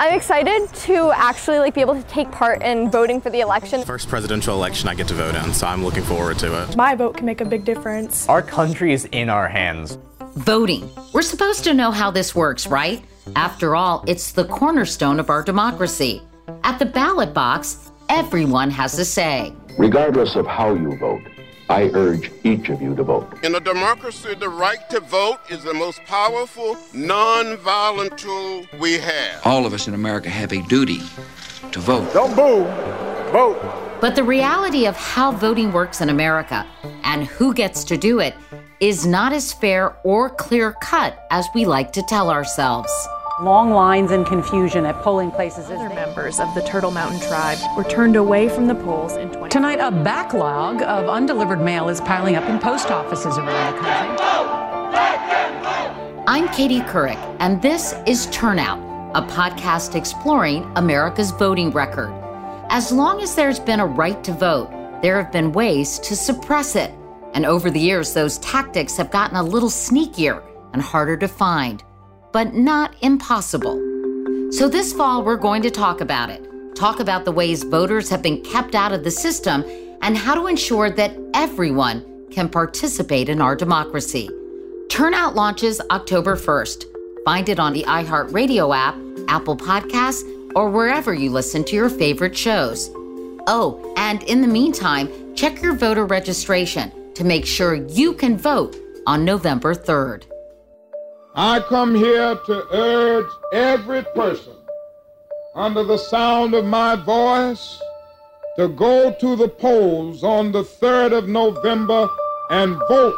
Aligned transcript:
I'm 0.00 0.14
excited 0.14 0.72
to 0.72 1.10
actually 1.10 1.58
like 1.58 1.74
be 1.74 1.80
able 1.80 1.96
to 1.96 2.04
take 2.04 2.30
part 2.30 2.62
in 2.62 2.88
voting 2.88 3.20
for 3.20 3.30
the 3.30 3.40
election. 3.40 3.82
First 3.82 4.08
presidential 4.08 4.54
election 4.54 4.88
I 4.88 4.94
get 4.94 5.08
to 5.08 5.14
vote 5.14 5.34
in, 5.34 5.52
so 5.52 5.66
I'm 5.66 5.84
looking 5.84 6.04
forward 6.04 6.38
to 6.38 6.62
it. 6.62 6.76
My 6.76 6.94
vote 6.94 7.16
can 7.16 7.26
make 7.26 7.40
a 7.40 7.44
big 7.44 7.64
difference. 7.64 8.28
Our 8.28 8.40
country 8.40 8.92
is 8.92 9.06
in 9.06 9.28
our 9.28 9.48
hands. 9.48 9.98
Voting. 10.36 10.88
We're 11.12 11.22
supposed 11.22 11.64
to 11.64 11.74
know 11.74 11.90
how 11.90 12.12
this 12.12 12.32
works, 12.32 12.68
right? 12.68 13.04
After 13.34 13.74
all, 13.74 14.04
it's 14.06 14.30
the 14.30 14.44
cornerstone 14.44 15.18
of 15.18 15.30
our 15.30 15.42
democracy. 15.42 16.22
At 16.62 16.78
the 16.78 16.86
ballot 16.86 17.34
box, 17.34 17.90
everyone 18.08 18.70
has 18.70 18.96
a 19.00 19.04
say. 19.04 19.52
Regardless 19.78 20.36
of 20.36 20.46
how 20.46 20.74
you 20.74 20.96
vote, 20.96 21.22
I 21.70 21.90
urge 21.92 22.30
each 22.44 22.70
of 22.70 22.80
you 22.80 22.94
to 22.96 23.02
vote. 23.02 23.44
In 23.44 23.54
a 23.54 23.60
democracy, 23.60 24.34
the 24.34 24.48
right 24.48 24.88
to 24.88 25.00
vote 25.00 25.38
is 25.50 25.62
the 25.64 25.74
most 25.74 26.02
powerful, 26.04 26.78
non-violent 26.94 28.16
tool 28.16 28.64
we 28.78 28.94
have. 28.94 29.42
All 29.44 29.66
of 29.66 29.74
us 29.74 29.86
in 29.86 29.92
America 29.92 30.30
have 30.30 30.52
a 30.52 30.62
duty 30.62 31.00
to 31.70 31.78
vote. 31.78 32.10
Don't 32.14 32.34
boo, 32.34 32.64
vote. 33.32 33.60
But 34.00 34.14
the 34.14 34.24
reality 34.24 34.86
of 34.86 34.96
how 34.96 35.32
voting 35.32 35.72
works 35.72 36.00
in 36.00 36.08
America 36.08 36.66
and 37.02 37.26
who 37.26 37.52
gets 37.52 37.84
to 37.84 37.98
do 37.98 38.20
it 38.20 38.34
is 38.80 39.04
not 39.04 39.32
as 39.32 39.52
fair 39.52 39.96
or 40.04 40.30
clear 40.30 40.72
cut 40.72 41.26
as 41.30 41.46
we 41.54 41.66
like 41.66 41.92
to 41.92 42.02
tell 42.08 42.30
ourselves. 42.30 42.90
Long 43.40 43.70
lines 43.70 44.10
and 44.10 44.26
confusion 44.26 44.84
at 44.84 45.00
polling 45.00 45.30
places. 45.30 45.66
Other 45.70 45.88
members 45.90 46.40
of 46.40 46.52
the 46.56 46.62
Turtle 46.62 46.90
Mountain 46.90 47.20
tribe 47.20 47.58
were 47.76 47.84
turned 47.84 48.16
away 48.16 48.48
from 48.48 48.66
the 48.66 48.74
polls 48.74 49.14
in 49.14 49.30
20. 49.30 49.48
Tonight, 49.48 49.78
a 49.78 49.92
backlog 49.92 50.82
of 50.82 51.08
undelivered 51.08 51.60
mail 51.60 51.88
is 51.88 52.00
piling 52.00 52.34
up 52.34 52.42
in 52.50 52.58
post 52.58 52.90
offices 52.90 53.38
around 53.38 53.74
the 53.74 53.80
country. 53.80 54.24
I'm 56.26 56.48
Katie 56.48 56.80
Couric, 56.80 57.36
and 57.38 57.62
this 57.62 57.94
is 58.08 58.26
Turnout, 58.32 58.80
a 59.14 59.24
podcast 59.24 59.94
exploring 59.94 60.68
America's 60.74 61.30
voting 61.30 61.70
record. 61.70 62.10
As 62.70 62.90
long 62.90 63.22
as 63.22 63.36
there's 63.36 63.60
been 63.60 63.78
a 63.78 63.86
right 63.86 64.24
to 64.24 64.32
vote, 64.32 64.68
there 65.00 65.22
have 65.22 65.30
been 65.30 65.52
ways 65.52 66.00
to 66.00 66.16
suppress 66.16 66.74
it. 66.74 66.92
And 67.34 67.46
over 67.46 67.70
the 67.70 67.78
years, 67.78 68.14
those 68.14 68.38
tactics 68.38 68.96
have 68.96 69.12
gotten 69.12 69.36
a 69.36 69.44
little 69.44 69.70
sneakier 69.70 70.42
and 70.72 70.82
harder 70.82 71.16
to 71.18 71.28
find 71.28 71.84
but 72.38 72.54
not 72.54 72.94
impossible. 73.00 73.74
So 74.52 74.68
this 74.68 74.92
fall, 74.92 75.24
we're 75.24 75.36
going 75.36 75.60
to 75.62 75.72
talk 75.72 76.00
about 76.00 76.30
it. 76.30 76.40
Talk 76.76 77.00
about 77.00 77.24
the 77.24 77.32
ways 77.32 77.64
voters 77.64 78.08
have 78.10 78.22
been 78.22 78.42
kept 78.42 78.76
out 78.76 78.92
of 78.92 79.02
the 79.02 79.10
system 79.10 79.64
and 80.02 80.16
how 80.16 80.36
to 80.36 80.46
ensure 80.46 80.88
that 80.88 81.18
everyone 81.34 82.28
can 82.30 82.48
participate 82.48 83.28
in 83.28 83.40
our 83.40 83.56
democracy. 83.56 84.30
Turnout 84.88 85.34
launches 85.34 85.80
October 85.90 86.36
1st. 86.36 86.84
Find 87.24 87.48
it 87.48 87.58
on 87.58 87.72
the 87.72 87.82
iHeartRadio 87.82 88.72
app, 88.72 88.94
Apple 89.26 89.56
Podcasts, 89.56 90.22
or 90.54 90.70
wherever 90.70 91.12
you 91.12 91.30
listen 91.30 91.64
to 91.64 91.74
your 91.74 91.90
favorite 91.90 92.36
shows. 92.36 92.88
Oh, 93.48 93.92
and 93.96 94.22
in 94.22 94.42
the 94.42 94.46
meantime, 94.46 95.34
check 95.34 95.60
your 95.60 95.74
voter 95.74 96.06
registration 96.06 97.12
to 97.14 97.24
make 97.24 97.46
sure 97.46 97.74
you 97.74 98.12
can 98.12 98.38
vote 98.38 98.76
on 99.08 99.24
November 99.24 99.74
3rd. 99.74 100.27
I 101.40 101.60
come 101.60 101.94
here 101.94 102.34
to 102.34 102.66
urge 102.72 103.30
every 103.52 104.02
person 104.02 104.56
under 105.54 105.84
the 105.84 105.96
sound 105.96 106.52
of 106.52 106.64
my 106.64 106.96
voice 106.96 107.80
to 108.56 108.66
go 108.66 109.12
to 109.20 109.36
the 109.36 109.46
polls 109.46 110.24
on 110.24 110.50
the 110.50 110.64
3rd 110.64 111.16
of 111.16 111.28
November 111.28 112.08
and 112.50 112.74
vote 112.88 113.14